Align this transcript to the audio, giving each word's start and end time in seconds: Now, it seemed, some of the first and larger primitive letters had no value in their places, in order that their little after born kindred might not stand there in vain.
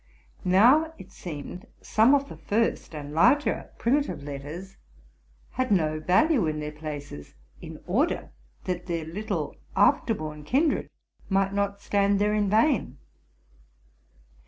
Now, 0.43 0.95
it 0.97 1.11
seemed, 1.11 1.67
some 1.79 2.15
of 2.15 2.27
the 2.27 2.35
first 2.35 2.95
and 2.95 3.13
larger 3.13 3.69
primitive 3.77 4.23
letters 4.23 4.77
had 5.51 5.69
no 5.71 5.99
value 5.99 6.47
in 6.47 6.59
their 6.59 6.71
places, 6.71 7.35
in 7.61 7.79
order 7.85 8.31
that 8.63 8.87
their 8.87 9.05
little 9.05 9.55
after 9.75 10.15
born 10.15 10.43
kindred 10.43 10.89
might 11.29 11.53
not 11.53 11.81
stand 11.81 12.17
there 12.17 12.33
in 12.33 12.49
vain. 12.49 12.97